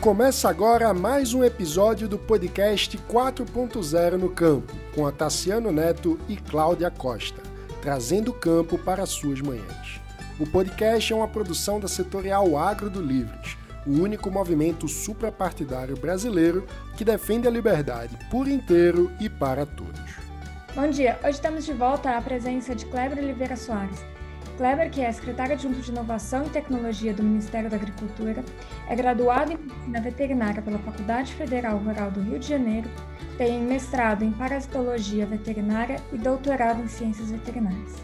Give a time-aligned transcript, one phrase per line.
[0.00, 6.38] Começa agora mais um episódio do podcast 4.0 no Campo, com a Tassiano Neto e
[6.38, 7.42] Cláudia Costa,
[7.82, 10.00] trazendo o campo para suas manhãs.
[10.38, 16.66] O podcast é uma produção da setorial Agro do Livres, o único movimento suprapartidário brasileiro
[16.96, 20.00] que defende a liberdade por inteiro e para todos.
[20.74, 24.02] Bom dia, hoje estamos de volta à presença de Kleber Oliveira Soares,
[24.60, 28.44] Kleber, que é secretário adjunto de Inovação e Tecnologia do Ministério da Agricultura,
[28.90, 32.86] é graduado em Medicina Veterinária pela Faculdade Federal Rural do Rio de Janeiro,
[33.38, 37.94] tem mestrado em Parasitologia Veterinária e doutorado em Ciências Veterinárias.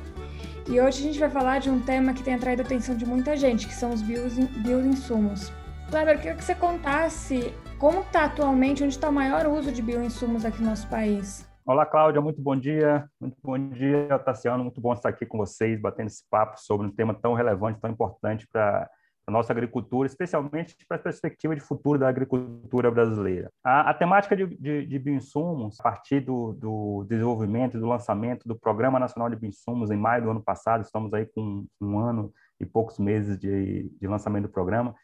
[0.66, 3.04] E hoje a gente vai falar de um tema que tem atraído a atenção de
[3.04, 5.52] muita gente, que são os bioinsumos.
[5.90, 10.46] Kleber, queria que você contasse como está atualmente, onde está o maior uso de bioinsumos
[10.46, 11.46] aqui no nosso país.
[11.68, 13.10] Olá, Cláudia, muito bom dia.
[13.20, 14.62] Muito bom dia, Tassiano.
[14.62, 17.90] Muito bom estar aqui com vocês, batendo esse papo sobre um tema tão relevante, tão
[17.90, 18.88] importante para
[19.26, 23.50] a nossa agricultura, especialmente para a perspectiva de futuro da agricultura brasileira.
[23.64, 28.46] A, a temática de, de, de, bioinsumos, a partir do, do desenvolvimento e do lançamento
[28.46, 32.32] do Programa Nacional de Bioinsumos em maio do ano passado, estamos aí com um ano
[32.60, 34.94] e poucos meses de, de lançamento do programa,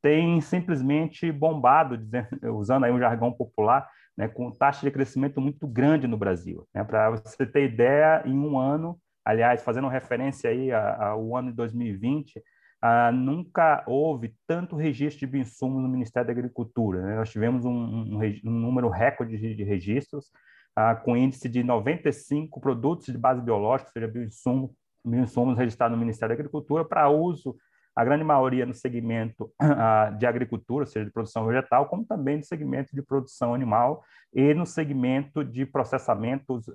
[0.00, 5.66] tem simplesmente bombado, dizendo, usando aí um jargão popular, né, com taxa de crescimento muito
[5.66, 6.66] grande no Brasil.
[6.74, 6.84] Né?
[6.84, 12.42] Para você ter ideia, em um ano, aliás, fazendo referência aí ao ano de 2020,
[12.80, 17.00] ah, nunca houve tanto registro de bioinsumos no Ministério da Agricultura.
[17.00, 17.16] Né?
[17.16, 20.30] Nós tivemos um, um, um, número recorde de, registros,
[20.74, 24.70] ah, com índice de 95 produtos de base biológica, ou seja, bioinsumos,
[25.04, 27.56] bioinsumos registrados no Ministério da Agricultura para uso
[27.94, 32.38] a grande maioria no segmento uh, de agricultura, ou seja, de produção vegetal, como também
[32.38, 36.66] no segmento de produção animal e no segmento de processamentos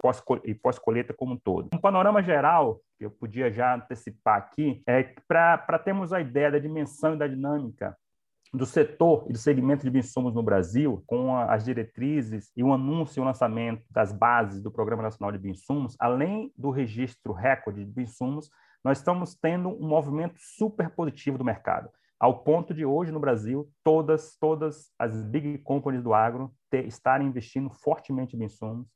[0.43, 1.69] e pós-colheita como um todo.
[1.73, 6.59] Um panorama geral que eu podia já antecipar aqui é para termos a ideia da
[6.59, 7.95] dimensão e da dinâmica
[8.53, 13.19] do setor e do segmento de bioinsumos no Brasil, com as diretrizes e o anúncio
[13.19, 17.91] e o lançamento das bases do Programa Nacional de Bioinsumos, além do registro recorde de
[17.91, 18.49] bioinsumos,
[18.87, 23.69] nós estamos tendo um movimento super positivo do mercado, ao ponto de hoje no Brasil
[23.83, 28.87] todas todas as big companies do agro ter, estarem investindo fortemente em insumos,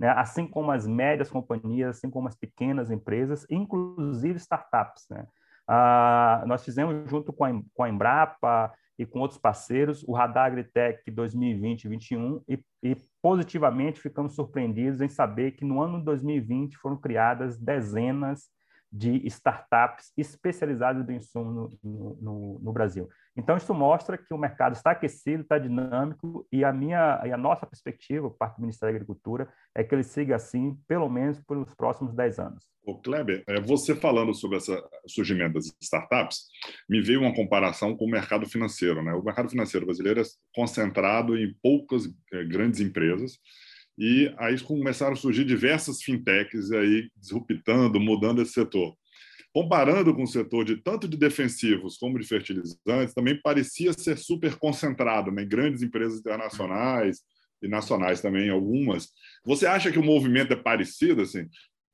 [0.00, 0.08] né?
[0.08, 5.06] assim como as médias companhias, assim como as pequenas empresas, inclusive startups.
[5.08, 5.24] Né?
[5.68, 10.46] Ah, nós fizemos junto com a, com a Embrapa e com outros parceiros o Radar
[10.46, 17.56] Agritech 2020-21 e, e positivamente ficamos surpreendidos em saber que no ano 2020 foram criadas
[17.56, 18.55] dezenas
[18.96, 23.08] de startups especializadas do insumo no, no, no, Brasil.
[23.36, 27.36] Então, isso mostra que o mercado está aquecido, está dinâmico, e a minha e a
[27.36, 31.74] nossa perspectiva, parte do Ministério da Agricultura, é que ele siga assim, pelo menos pelos
[31.74, 32.64] próximos 10 anos.
[32.86, 34.72] O Kleber, é, você falando sobre esse
[35.08, 36.46] surgimento das startups,
[36.88, 39.02] me veio uma comparação com o mercado financeiro.
[39.02, 39.12] Né?
[39.12, 40.24] O mercado financeiro brasileiro é
[40.54, 43.38] concentrado em poucas é, grandes empresas,
[43.98, 48.94] e aí começaram a surgir diversas fintechs aí disruptando, mudando esse setor.
[49.52, 54.56] Comparando com o setor de tanto de defensivos como de fertilizantes, também parecia ser super
[54.56, 57.22] concentrado né, grandes empresas internacionais
[57.62, 59.08] e nacionais também, algumas.
[59.46, 61.22] Você acha que o movimento é parecido?
[61.22, 61.48] Assim?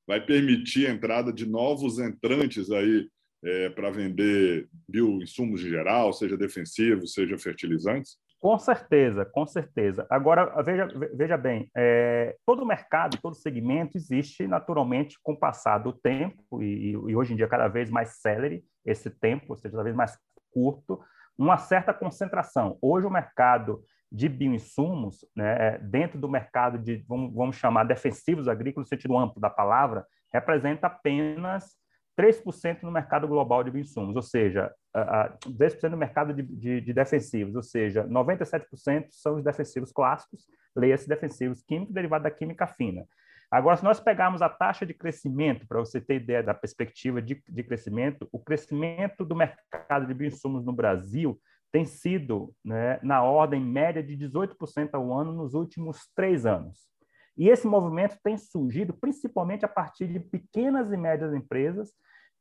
[0.08, 3.08] Vai permitir a entrada de novos entrantes aí
[3.44, 8.16] é, para vender bioinsumos em geral, seja defensivos, seja fertilizantes?
[8.42, 10.04] Com certeza, com certeza.
[10.10, 15.92] Agora, veja, veja bem, é, todo mercado, todo segmento existe naturalmente com o passar do
[15.92, 19.84] tempo, e, e, hoje em dia cada vez mais célere esse tempo, ou seja, cada
[19.84, 20.18] vez mais
[20.52, 21.00] curto,
[21.38, 22.76] uma certa concentração.
[22.82, 28.48] Hoje o mercado de bioinsumos, né, é, dentro do mercado de, vamos, vamos chamar, defensivos
[28.48, 31.76] agrícolas, no sentido amplo da palavra, representa apenas
[32.18, 37.54] 3% no mercado global de bioinsumos, ou seja, 10% no mercado de, de, de, defensivos,
[37.54, 40.46] ou seja, 97% são os defensivos clássicos,
[40.76, 43.06] leia-se defensivos químicos derivados da química fina.
[43.50, 47.42] Agora, se nós pegarmos a taxa de crescimento, para você ter ideia da perspectiva de,
[47.46, 51.38] de crescimento, o crescimento do mercado de bioinsumos no Brasil
[51.70, 56.91] tem sido né, na ordem média de 18% ao ano nos últimos três anos.
[57.36, 61.92] E esse movimento tem surgido principalmente a partir de pequenas e médias empresas.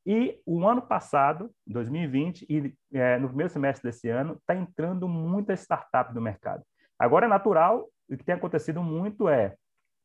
[0.05, 5.53] E o ano passado, 2020, e é, no primeiro semestre desse ano, está entrando muita
[5.53, 6.63] startup no mercado.
[6.97, 9.55] Agora é natural, o que tem acontecido muito é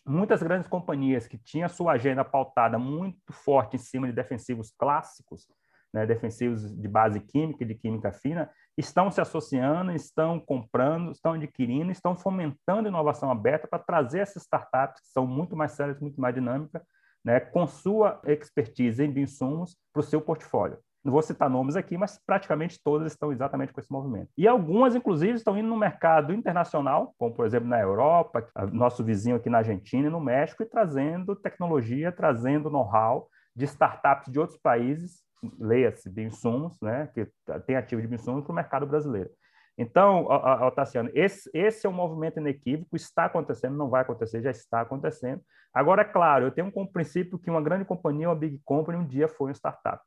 [0.07, 5.49] muitas grandes companhias que tinham sua agenda pautada muito forte em cima de defensivos clássicos,
[5.93, 11.33] né, defensivos de base química e de química fina, estão se associando, estão comprando, estão
[11.33, 16.21] adquirindo, estão fomentando inovação aberta para trazer essas startups que são muito mais sérias, muito
[16.21, 16.83] mais dinâmicas,
[17.25, 20.79] né, com sua expertise em bioinsumos para o seu portfólio.
[21.07, 24.29] Não vou citar nomes aqui, mas praticamente todas estão exatamente com esse movimento.
[24.37, 29.37] E algumas, inclusive, estão indo no mercado internacional, como, por exemplo, na Europa, nosso vizinho
[29.37, 34.59] aqui na Argentina e no México, e trazendo tecnologia, trazendo know-how de startups de outros
[34.59, 35.23] países,
[35.59, 37.29] leia-se bioinsumos, né, que
[37.67, 39.31] tem ativo de bioinsumos para o mercado brasileiro.
[39.79, 40.27] Então,
[40.75, 45.43] Tassiano, esse, esse é um movimento inequívoco, está acontecendo, não vai acontecer, já está acontecendo.
[45.73, 49.07] Agora, é claro, eu tenho como princípio que uma grande companhia, uma big company, um
[49.07, 50.03] dia foi uma startup.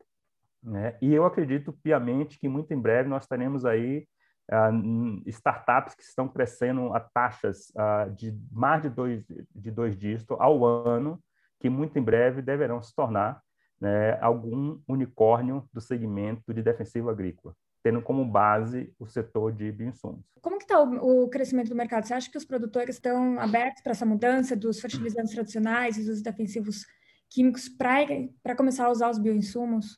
[0.63, 0.97] Né?
[0.99, 4.07] E eu acredito piamente que muito em breve nós teremos aí
[4.51, 9.23] uh, startups que estão crescendo a taxas uh, de mais de dois,
[9.53, 11.21] de dois dígitos ao ano,
[11.59, 13.39] que muito em breve deverão se tornar
[13.79, 20.25] né, algum unicórnio do segmento de defensivo agrícola tendo como base o setor de bioinsumos.
[20.41, 22.05] Como que está o, o, crescimento do mercado?
[22.05, 26.21] Você acha que os produtores estão abertos para essa mudança dos fertilizantes tradicionais e dos
[26.21, 26.85] defensivos
[27.29, 29.97] químicos para começar a usar os bioinsumos?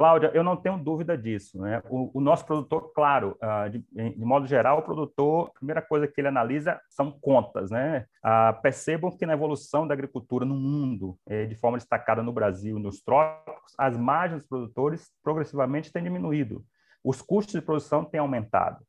[0.00, 1.60] Cláudia, eu não tenho dúvida disso.
[1.60, 1.82] Né?
[1.90, 6.08] O, o nosso produtor, claro, uh, de, de, modo geral, o produtor, a primeira coisa
[6.08, 7.70] que ele analisa são contas.
[7.70, 8.06] Né?
[8.24, 12.78] Uh, percebam que na evolução da agricultura no mundo, eh, de forma destacada no Brasil
[12.78, 16.64] e nos trópicos, as margens dos produtores progressivamente têm diminuído.
[17.04, 18.82] Os custos de produção têm aumentado.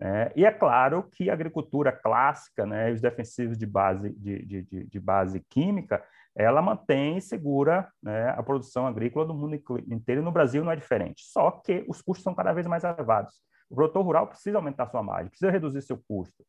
[0.00, 0.32] Né?
[0.34, 5.00] E é claro que a agricultura clássica, né, os defensivos de base, de, de, de
[5.00, 6.02] base química,
[6.36, 9.54] ela mantém segura né, a produção agrícola do mundo
[9.88, 11.22] inteiro no Brasil não é diferente.
[11.24, 13.40] Só que os custos são cada vez mais elevados.
[13.70, 16.44] O produtor rural precisa aumentar sua margem, precisa reduzir seu custo.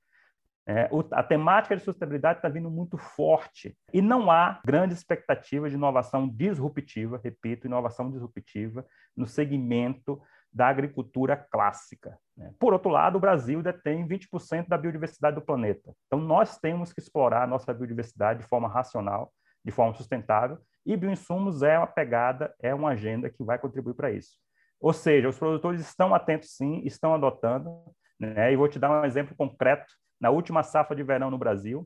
[0.70, 5.76] É, a temática de sustentabilidade está vindo muito forte e não há grande expectativa de
[5.76, 8.86] inovação disruptiva, repito, inovação disruptiva
[9.16, 12.20] no segmento da agricultura clássica.
[12.36, 12.52] Né?
[12.60, 15.94] Por outro lado, o Brasil detém 20% da biodiversidade do planeta.
[16.08, 19.32] Então, nós temos que explorar a nossa biodiversidade de forma racional,
[19.68, 24.10] de forma sustentável, e bioinsumos é uma pegada, é uma agenda que vai contribuir para
[24.10, 24.38] isso.
[24.80, 27.70] Ou seja, os produtores estão atentos sim, estão adotando,
[28.18, 28.54] né?
[28.54, 29.86] e vou te dar um exemplo concreto.
[30.22, 31.86] Na última safra de verão no Brasil,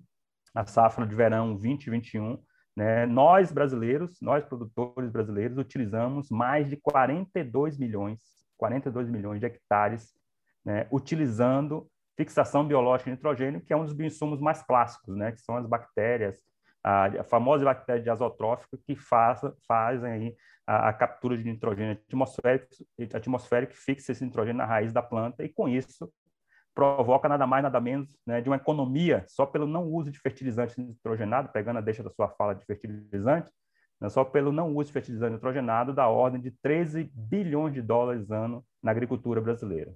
[0.53, 2.37] a safra de verão 2021,
[2.77, 8.19] né, nós brasileiros, nós produtores brasileiros, utilizamos mais de 42 milhões,
[8.57, 10.13] 42 milhões de hectares,
[10.63, 15.41] né, utilizando fixação biológica de nitrogênio, que é um dos bioinsumos mais clássicos, né, que
[15.41, 16.50] são as bactérias
[16.83, 20.35] a, famosa bactéria de azotrófico que faz, fazem aí
[20.65, 22.67] a, a, captura de nitrogênio atmosférico,
[23.13, 26.11] atmosférico fixa esse nitrogênio na raiz da planta e com isso
[26.73, 30.79] provoca nada mais nada menos né, de uma economia só pelo não uso de fertilizante
[30.79, 33.51] nitrogenado, pegando a deixa da sua fala de fertilizante,
[33.99, 38.31] né, só pelo não uso de fertilizante nitrogenado da ordem de 13 bilhões de dólares
[38.31, 39.93] ano na agricultura brasileira.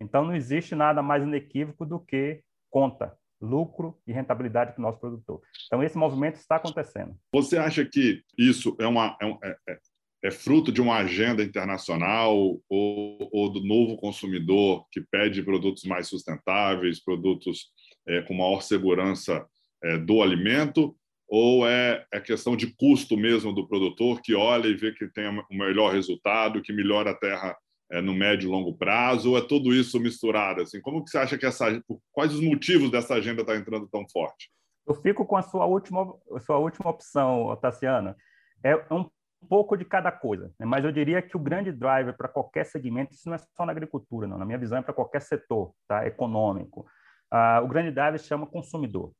[0.00, 4.98] Então não existe nada mais inequívoco do que conta lucro e rentabilidade para o nosso
[4.98, 5.40] produtor.
[5.66, 7.14] Então, esse movimento está acontecendo.
[7.32, 9.78] Você acha que isso é, uma, é, é, é,
[10.24, 12.36] é fruto de uma agenda internacional
[12.68, 17.70] ou, ou, do novo consumidor que pede produtos mais sustentáveis, produtos
[18.08, 19.46] é, com maior segurança
[19.82, 20.96] é, do alimento?
[21.28, 25.26] Ou é, é questão de custo mesmo do produtor que olha e vê que tem
[25.26, 27.56] o um melhor resultado, que melhora a terra
[27.90, 30.62] é, no médio e longo prazo, ou é tudo isso misturado?
[30.62, 31.66] Assim, como que você acha que essa,
[32.12, 34.50] quais os motivos dessa agenda estar tá entrando tão forte?
[34.86, 38.16] Eu fico com a sua última, sua última opção, Tassiana.
[38.62, 39.08] É um
[39.48, 40.66] pouco de cada coisa, né?
[40.66, 43.72] mas eu diria que o grande driver para qualquer segmento, isso não é só na
[43.72, 44.38] agricultura, não.
[44.38, 46.06] Na minha visão, é para qualquer setor tá?
[46.06, 46.86] econômico.
[47.30, 49.12] Ah, o grande driver chama consumidor.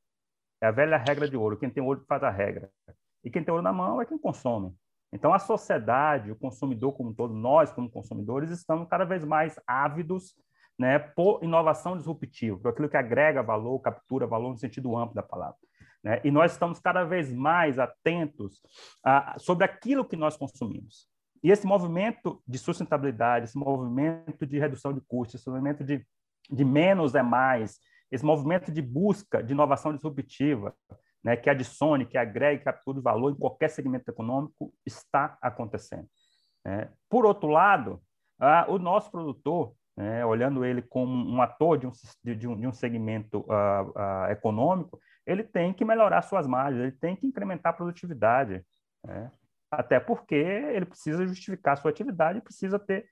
[0.61, 1.57] É a velha regra de ouro.
[1.57, 2.71] Quem tem ouro faz a regra.
[3.23, 4.75] E quem tem ouro na mão é quem consome.
[5.17, 9.59] Então, a sociedade, o consumidor como um todo, nós como consumidores, estamos cada vez mais
[9.67, 10.35] ávidos
[10.79, 15.23] né, por inovação disruptiva, por aquilo que agrega valor, captura valor no sentido amplo da
[15.23, 15.57] palavra.
[16.05, 16.21] Né?
[16.23, 18.61] E nós estamos cada vez mais atentos
[19.03, 21.09] a, sobre aquilo que nós consumimos.
[21.43, 26.07] E esse movimento de sustentabilidade, esse movimento de redução de custos, esse movimento de,
[26.51, 27.79] de menos é mais,
[28.13, 30.75] esse movimento de busca de inovação disruptiva,
[31.27, 36.07] né, que adicione, que agregue, capture valor em qualquer segmento econômico, está acontecendo.
[36.65, 36.89] Né?
[37.11, 38.01] Por outro lado,
[38.69, 41.91] o nosso produtor, né, olhando ele como um ator de um,
[42.23, 43.45] de um, de um segmento
[44.31, 48.65] econômico, ele tem que melhorar suas margens, ele tem que incrementar a produtividade,
[49.05, 49.29] né?
[49.69, 53.05] até porque ele precisa justificar sua atividade, precisa ter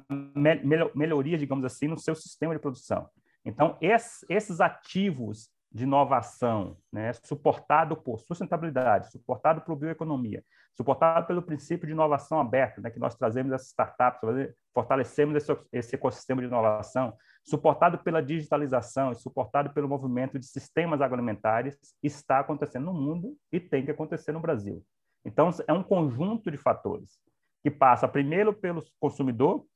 [0.00, 0.62] me
[0.94, 3.08] melhorias, digamos assim, no seu sistema de produção.
[3.44, 10.42] Então, esses ativos de inovação, né, suportado por sustentabilidade, suportado por bioeconomia,
[10.74, 15.94] suportado pelo princípio de inovação aberta, né, que nós trazemos essas startups, fortalecemos esse, esse
[15.94, 22.86] ecossistema de inovação, suportado pela digitalização e suportado pelo movimento de sistemas agroalimentares, está acontecendo
[22.86, 24.82] no mundo e tem que acontecer no Brasil.
[25.24, 27.18] Então, é um conjunto de fatores.
[27.60, 29.66] que passa primeiro pelo consumidor,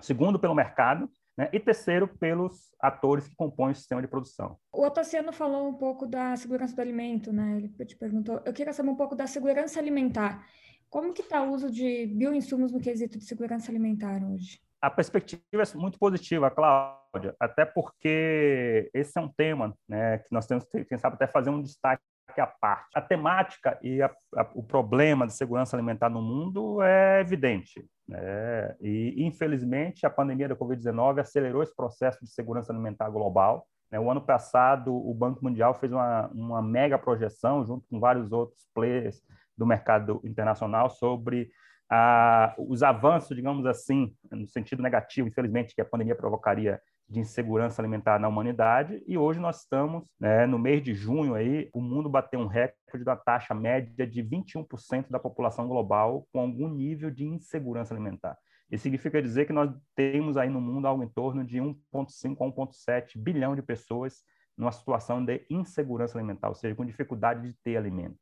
[0.00, 1.08] segundo pelo mercado,
[1.40, 1.48] né?
[1.54, 4.58] e terceiro pelos atores que compõem o sistema de produção.
[4.70, 7.56] O Otaciano falou um pouco da segurança do alimento, né?
[7.56, 8.42] Ele te perguntou.
[8.44, 10.46] Eu queria saber um pouco da segurança alimentar.
[10.90, 14.60] Como que está o uso de bioinsumos no quesito de segurança alimentar hoje?
[14.82, 20.46] A perspectiva é muito positiva, Cláudia, até porque esse é um tema né, que nós
[20.46, 22.02] temos, quem sabe, até fazer um destaque
[22.40, 22.88] à parte.
[22.94, 27.84] A temática e a, a, o problema de segurança alimentar no mundo é evidente.
[28.08, 28.74] Né?
[28.80, 33.66] E, infelizmente, a pandemia da Covid-19 acelerou esse processo de segurança alimentar global.
[33.90, 34.00] Né?
[34.00, 38.68] O ano passado, o Banco Mundial fez uma, uma mega projeção, junto com vários outros
[38.74, 39.22] players
[39.56, 41.50] do mercado internacional, sobre
[41.90, 47.82] ah, os avanços, digamos assim, no sentido negativo, infelizmente, que a pandemia provocaria de insegurança
[47.82, 52.08] alimentar na humanidade e hoje nós estamos né, no mês de junho aí o mundo
[52.08, 57.26] bateu um recorde da taxa média de 21% da população global com algum nível de
[57.26, 58.38] insegurança alimentar.
[58.70, 62.66] Isso significa dizer que nós temos aí no mundo algo em torno de 1,5 a
[62.68, 64.22] 1,7 bilhão de pessoas
[64.56, 68.18] numa situação de insegurança alimentar, ou seja, com dificuldade de ter alimento.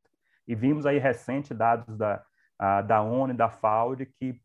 [0.47, 2.25] E vimos aí recente dados da,
[2.87, 4.41] da ONU e da FAO de que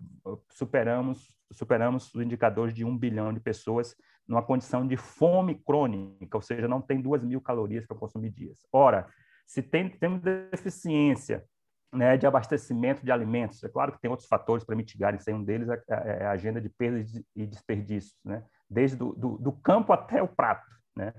[0.49, 3.95] superamos, superamos os indicadores de um bilhão de pessoas
[4.27, 8.59] numa condição de fome crônica, ou seja, não tem duas mil calorias para consumir dias.
[8.71, 9.07] Ora,
[9.45, 11.43] se tem, temos deficiência
[11.91, 15.43] né, de abastecimento de alimentos, é claro que tem outros fatores para mitigar isso, um
[15.43, 19.51] deles é, é, é a agenda de perdas e desperdícios, né, desde do, do, do
[19.51, 20.65] campo até o prato.
[20.95, 21.13] Né?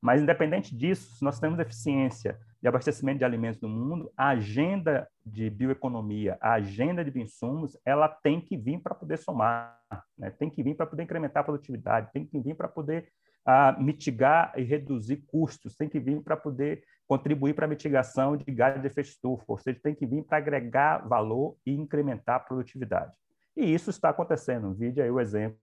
[0.00, 5.08] Mas, independente disso, se nós temos deficiência de abastecimento de alimentos no mundo, a agenda
[5.24, 9.78] de bioeconomia, a agenda de insumos, ela tem que vir para poder somar,
[10.16, 10.30] né?
[10.30, 13.08] tem que vir para poder incrementar a produtividade, tem que vir para poder
[13.46, 18.44] uh, mitigar e reduzir custos, tem que vir para poder contribuir para a mitigação de
[18.52, 22.40] gás de efeito estufa, ou seja, tem que vir para agregar valor e incrementar a
[22.40, 23.12] produtividade.
[23.56, 24.74] E isso está acontecendo.
[24.74, 25.58] Vide aí o exemplo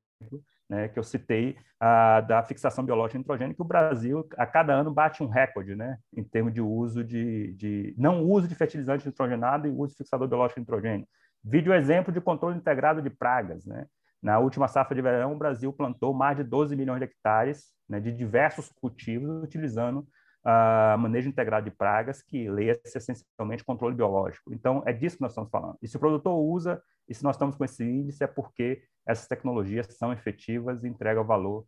[0.69, 4.73] né, que eu citei, a, da fixação biológica de nitrogênio, que o Brasil, a cada
[4.73, 9.05] ano, bate um recorde né, em termos de uso de, de não uso de fertilizante
[9.05, 11.07] nitrogenado e uso de fixador biológico de nitrogênio.
[11.43, 13.65] Vídeo exemplo de controle integrado de pragas.
[13.65, 13.85] Né?
[14.21, 17.99] Na última safra de verão, o Brasil plantou mais de 12 milhões de hectares né,
[17.99, 20.07] de diversos cultivos, utilizando
[20.45, 24.53] uh, manejo integrado de pragas, que leia-se essencialmente controle biológico.
[24.53, 25.77] Então, é disso que nós estamos falando.
[25.81, 29.27] E se o produtor usa, e se nós estamos com esse índice, é porque essas
[29.27, 31.65] tecnologias são efetivas e entregam valor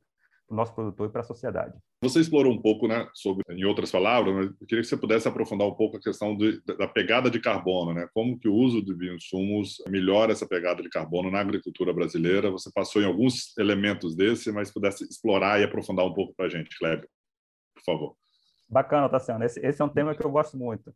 [0.48, 1.74] para o nosso produtor e para a sociedade.
[2.02, 5.28] Você explorou um pouco, né, sobre, em outras palavras, mas eu queria que você pudesse
[5.28, 8.08] aprofundar um pouco a questão de, da pegada de carbono, né?
[8.14, 12.52] Como que o uso de bioinsumos melhora essa pegada de carbono na agricultura brasileira?
[12.52, 16.50] Você passou em alguns elementos desse, mas pudesse explorar e aprofundar um pouco para a
[16.50, 17.10] gente, Kleber,
[17.76, 18.16] por favor.
[18.70, 19.44] Bacana, Tassiano.
[19.44, 20.94] Esse, esse é um tema que eu gosto muito.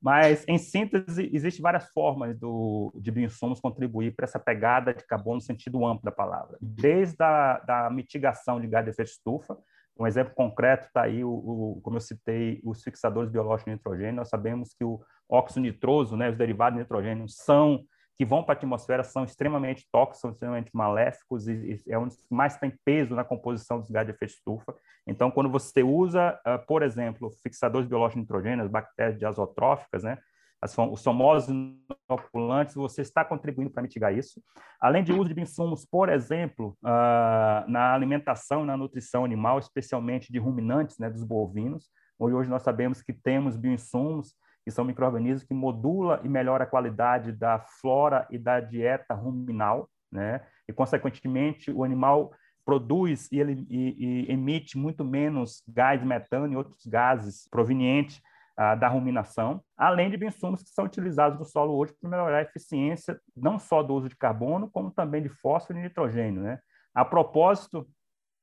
[0.00, 5.36] Mas, em síntese, existem várias formas do, de bioinsumos contribuir para essa pegada de carbono
[5.36, 6.58] no sentido amplo da palavra.
[6.60, 9.56] Desde a da mitigação de gás de efeito estufa,
[9.98, 14.16] um exemplo concreto está aí, o, o, como eu citei, os fixadores biológicos de nitrogênio.
[14.16, 17.82] Nós sabemos que o óxido nitroso, né, os derivados de nitrogênio, são
[18.16, 22.34] que vão para a atmosfera são extremamente tóxicos, são extremamente maléficos e, e é que
[22.34, 24.74] mais tem peso na composição dos gases de efeito estufa.
[25.06, 30.18] Então, quando você usa, uh, por exemplo, fixadores biológicos de nitrogênio, as bactérias diazotróficas, né,
[30.62, 34.40] as, os famosos inoculantes, você está contribuindo para mitigar isso.
[34.80, 40.38] Além de uso de insumos, por exemplo, uh, na alimentação, na nutrição animal, especialmente de
[40.38, 45.54] ruminantes, né, dos bovinos, onde hoje nós sabemos que temos bioinsumos que são micro-organismos que
[45.54, 50.40] modula e melhora a qualidade da flora e da dieta ruminal, né?
[50.68, 52.32] E, consequentemente, o animal
[52.64, 58.22] produz e ele e, e emite muito menos gás metano e outros gases provenientes
[58.56, 62.42] ah, da ruminação, além de insumos que são utilizados no solo hoje para melhorar a
[62.42, 66.58] eficiência não só do uso de carbono, como também de fósforo e nitrogênio, né?
[66.94, 67.86] A propósito,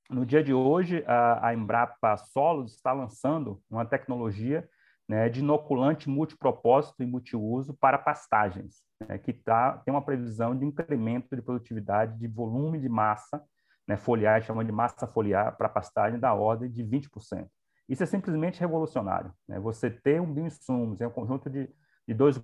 [0.10, 4.68] no dia de hoje, a, a Embrapa Solos está lançando uma tecnologia
[5.12, 10.66] né, de inoculante multipropósito e multiuso para pastagens, né, que tá, tem uma previsão de
[10.66, 13.44] incremento de produtividade de volume de massa
[13.86, 17.46] né, foliar, chamamos de massa foliar para pastagem da ordem de 20%.
[17.90, 19.34] Isso é simplesmente revolucionário.
[19.50, 19.60] Né?
[19.60, 21.70] Você ter um bioinsumos, é um conjunto de,
[22.08, 22.42] de dois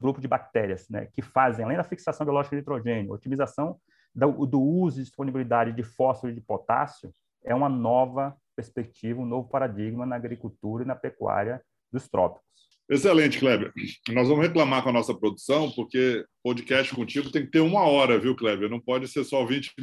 [0.00, 3.78] grupos de bactérias né, que fazem, além da fixação biológica de nitrogênio, otimização
[4.12, 9.24] do, do uso e disponibilidade de fósforo e de potássio, é uma nova perspectiva, um
[9.24, 12.48] novo paradigma na agricultura e na pecuária dos trópicos.
[12.90, 13.70] Excelente, Kleber.
[14.08, 18.18] Nós vamos reclamar com a nossa produção, porque podcast contigo tem que ter uma hora,
[18.18, 18.70] viu, Kleber?
[18.70, 19.74] Não pode ser só 20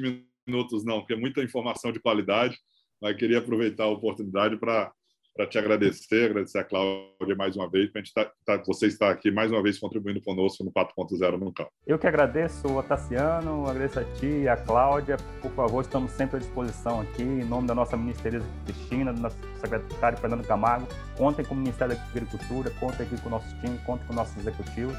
[0.47, 2.57] minutos, não, porque é muita informação de qualidade.
[3.00, 4.91] Mas queria aproveitar a oportunidade para
[5.35, 9.29] para te agradecer, agradecer a Cláudia mais uma vez, para tá, tá, você estar aqui
[9.29, 11.69] mais uma vez contribuindo conosco no 4.0 no campo.
[11.85, 15.17] Eu que agradeço, o Tassiano, agradeço a ti e a Cláudia.
[15.41, 19.37] Por favor, estamos sempre à disposição aqui, em nome da nossa ministra Cristina, do nosso
[19.59, 20.87] secretário Fernando Camargo.
[21.17, 24.37] Contem com o Ministério da Agricultura, contem aqui com o nosso time, contem com nossos
[24.37, 24.95] executivos.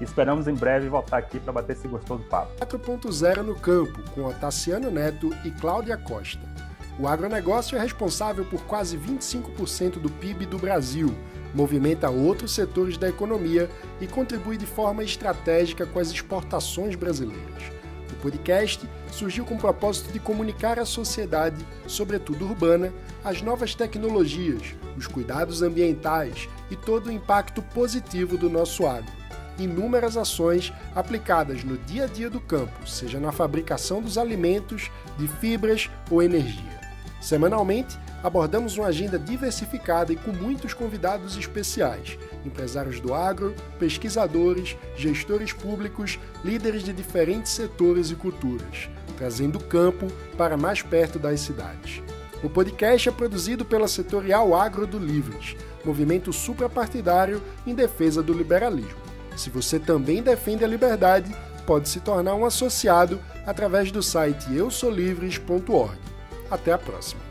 [0.00, 2.50] Esperamos em breve voltar aqui para bater esse gostoso papo.
[2.64, 6.40] 4.0 no campo, com Tassiano Neto e Cláudia Costa.
[6.98, 11.14] O agronegócio é responsável por quase 25% do PIB do Brasil,
[11.54, 13.68] movimenta outros setores da economia
[14.00, 17.70] e contribui de forma estratégica com as exportações brasileiras.
[18.10, 24.74] O podcast surgiu com o propósito de comunicar à sociedade, sobretudo urbana, as novas tecnologias,
[24.96, 29.12] os cuidados ambientais e todo o impacto positivo do nosso agro.
[29.58, 35.28] Inúmeras ações aplicadas no dia a dia do campo, seja na fabricação dos alimentos, de
[35.28, 36.75] fibras ou energia.
[37.26, 45.52] Semanalmente, abordamos uma agenda diversificada e com muitos convidados especiais, empresários do agro, pesquisadores, gestores
[45.52, 50.06] públicos, líderes de diferentes setores e culturas, trazendo o campo
[50.38, 52.00] para mais perto das cidades.
[52.44, 59.00] O podcast é produzido pela Setorial Agro do Livres, movimento suprapartidário em defesa do liberalismo.
[59.36, 61.34] Se você também defende a liberdade,
[61.66, 66.05] pode se tornar um associado através do site eusolivres.org.
[66.50, 67.25] Até a próxima!